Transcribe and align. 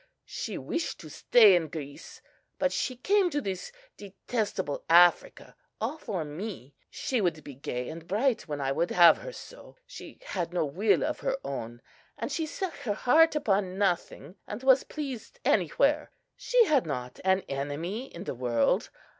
She 0.25 0.57
wished 0.57 0.99
to 1.01 1.09
stay 1.11 1.55
in 1.55 1.67
Greece; 1.67 2.23
but 2.57 2.73
she 2.73 2.95
came 2.95 3.29
to 3.29 3.39
this 3.39 3.71
detestable 3.97 4.83
Africa 4.89 5.55
all 5.79 5.99
for 5.99 6.25
me. 6.25 6.73
She 6.89 7.21
would 7.21 7.43
be 7.43 7.53
gay 7.53 7.87
and 7.87 8.07
bright 8.07 8.47
when 8.47 8.59
I 8.59 8.71
would 8.71 8.89
have 8.89 9.19
her 9.19 9.31
so. 9.31 9.77
She 9.85 10.17
had 10.23 10.53
no 10.53 10.65
will 10.65 11.03
of 11.03 11.19
her 11.19 11.37
own; 11.43 11.83
and 12.17 12.31
she 12.31 12.47
set 12.47 12.73
her 12.77 12.95
heart 12.95 13.35
upon 13.35 13.77
nothing, 13.77 14.37
and 14.47 14.63
was 14.63 14.83
pleased 14.85 15.39
anywhere. 15.45 16.09
She 16.35 16.65
had 16.65 16.87
not 16.87 17.19
an 17.23 17.41
enemy 17.41 18.05
in 18.11 18.23
the 18.23 18.33
world. 18.33 18.89